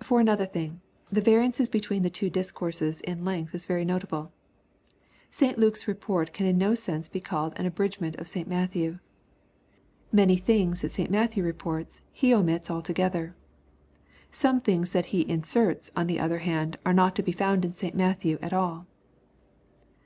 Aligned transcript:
For 0.00 0.18
another 0.18 0.46
thing, 0.46 0.80
the 1.10 1.20
variances 1.20 1.68
between 1.68 2.02
the 2.02 2.08
two 2.08 2.30
discourses 2.30 3.02
in 3.02 3.22
length 3.22 3.54
is 3.54 3.66
very 3.66 3.84
notable. 3.84 4.32
St. 5.30 5.58
Luke's 5.58 5.86
report 5.86 6.32
can 6.32 6.46
in 6.46 6.56
no 6.56 6.74
sense 6.74 7.10
be 7.10 7.20
called 7.20 7.52
an 7.58 7.66
abridgement 7.66 8.16
of 8.16 8.26
St 8.26 8.48
Matthew. 8.48 8.98
Many 10.10 10.38
things 10.38 10.80
that 10.80 10.90
St 10.92 11.10
Matthew 11.10 11.42
reports, 11.44 12.00
he 12.14 12.32
omits 12.32 12.70
altogether. 12.70 13.34
Some 14.30 14.58
things 14.58 14.92
that 14.92 15.12
he 15.12 15.20
in 15.20 15.42
serts, 15.42 15.90
on 15.94 16.06
the 16.06 16.18
other 16.18 16.38
hand, 16.38 16.78
are 16.86 16.94
not 16.94 17.14
to 17.16 17.22
be 17.22 17.32
found 17.32 17.62
in 17.62 17.74
St 17.74 17.94
Matthew 17.94 18.38
at 18.40 18.54
all. 18.54 18.86